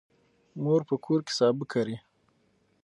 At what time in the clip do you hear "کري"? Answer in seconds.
1.71-1.97